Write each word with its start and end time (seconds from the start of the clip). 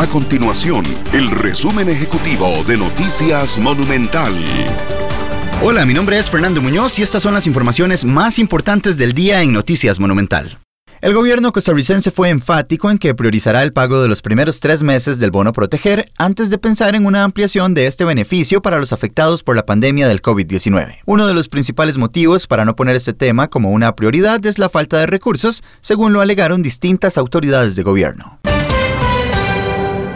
A 0.00 0.06
continuación, 0.06 0.82
el 1.12 1.30
resumen 1.30 1.90
ejecutivo 1.90 2.64
de 2.66 2.78
Noticias 2.78 3.58
Monumental. 3.58 4.32
Hola, 5.62 5.84
mi 5.84 5.92
nombre 5.92 6.18
es 6.18 6.30
Fernando 6.30 6.62
Muñoz 6.62 6.98
y 6.98 7.02
estas 7.02 7.22
son 7.22 7.34
las 7.34 7.46
informaciones 7.46 8.06
más 8.06 8.38
importantes 8.38 8.96
del 8.96 9.12
día 9.12 9.42
en 9.42 9.52
Noticias 9.52 10.00
Monumental. 10.00 10.58
El 11.02 11.12
gobierno 11.12 11.52
costarricense 11.52 12.10
fue 12.10 12.30
enfático 12.30 12.90
en 12.90 12.96
que 12.96 13.14
priorizará 13.14 13.62
el 13.62 13.74
pago 13.74 14.00
de 14.00 14.08
los 14.08 14.22
primeros 14.22 14.60
tres 14.60 14.82
meses 14.82 15.18
del 15.18 15.30
bono 15.30 15.52
proteger 15.52 16.10
antes 16.16 16.48
de 16.48 16.56
pensar 16.56 16.94
en 16.94 17.04
una 17.04 17.24
ampliación 17.24 17.74
de 17.74 17.86
este 17.86 18.06
beneficio 18.06 18.62
para 18.62 18.78
los 18.78 18.94
afectados 18.94 19.42
por 19.42 19.54
la 19.54 19.66
pandemia 19.66 20.08
del 20.08 20.22
COVID-19. 20.22 21.00
Uno 21.04 21.26
de 21.26 21.34
los 21.34 21.48
principales 21.48 21.98
motivos 21.98 22.46
para 22.46 22.64
no 22.64 22.74
poner 22.74 22.96
este 22.96 23.12
tema 23.12 23.48
como 23.48 23.68
una 23.68 23.94
prioridad 23.96 24.44
es 24.46 24.58
la 24.58 24.70
falta 24.70 24.98
de 24.98 25.06
recursos, 25.06 25.62
según 25.82 26.14
lo 26.14 26.22
alegaron 26.22 26.62
distintas 26.62 27.18
autoridades 27.18 27.76
de 27.76 27.82
gobierno. 27.82 28.39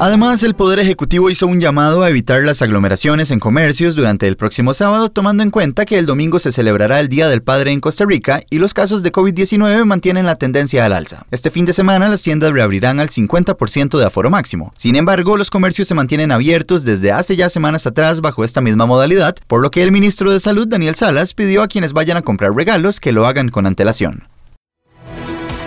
Además, 0.00 0.42
el 0.42 0.54
Poder 0.54 0.80
Ejecutivo 0.80 1.30
hizo 1.30 1.46
un 1.46 1.60
llamado 1.60 2.02
a 2.02 2.10
evitar 2.10 2.42
las 2.42 2.62
aglomeraciones 2.62 3.30
en 3.30 3.38
comercios 3.38 3.94
durante 3.94 4.26
el 4.26 4.36
próximo 4.36 4.74
sábado, 4.74 5.08
tomando 5.08 5.44
en 5.44 5.52
cuenta 5.52 5.86
que 5.86 5.98
el 5.98 6.04
domingo 6.04 6.40
se 6.40 6.50
celebrará 6.50 6.98
el 6.98 7.08
Día 7.08 7.28
del 7.28 7.44
Padre 7.44 7.70
en 7.70 7.78
Costa 7.78 8.04
Rica 8.04 8.42
y 8.50 8.58
los 8.58 8.74
casos 8.74 9.04
de 9.04 9.12
COVID-19 9.12 9.84
mantienen 9.84 10.26
la 10.26 10.34
tendencia 10.34 10.84
al 10.84 10.94
alza. 10.94 11.26
Este 11.30 11.48
fin 11.52 11.64
de 11.64 11.72
semana 11.72 12.08
las 12.08 12.22
tiendas 12.22 12.52
reabrirán 12.52 12.98
al 12.98 13.08
50% 13.08 13.96
de 13.96 14.04
aforo 14.04 14.30
máximo. 14.30 14.72
Sin 14.74 14.96
embargo, 14.96 15.36
los 15.36 15.48
comercios 15.48 15.86
se 15.86 15.94
mantienen 15.94 16.32
abiertos 16.32 16.84
desde 16.84 17.12
hace 17.12 17.36
ya 17.36 17.48
semanas 17.48 17.86
atrás 17.86 18.20
bajo 18.20 18.42
esta 18.42 18.60
misma 18.60 18.86
modalidad, 18.86 19.36
por 19.46 19.62
lo 19.62 19.70
que 19.70 19.84
el 19.84 19.92
ministro 19.92 20.32
de 20.32 20.40
Salud, 20.40 20.66
Daniel 20.66 20.96
Salas, 20.96 21.34
pidió 21.34 21.62
a 21.62 21.68
quienes 21.68 21.92
vayan 21.92 22.16
a 22.16 22.22
comprar 22.22 22.52
regalos 22.52 22.98
que 22.98 23.12
lo 23.12 23.26
hagan 23.26 23.48
con 23.48 23.64
antelación. 23.64 24.24